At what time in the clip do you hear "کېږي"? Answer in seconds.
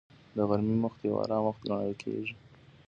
2.03-2.33